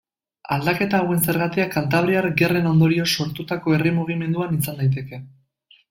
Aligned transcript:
Aldaketa 0.53 1.01
hauen 1.03 1.19
zergatia 1.27 1.67
Kantabriar 1.75 2.29
Gerren 2.41 2.71
ondorioz 2.73 3.07
sortutako 3.21 3.77
herri-mugimenduan 3.79 4.61
izan 4.61 4.83
daiteke. 4.85 5.23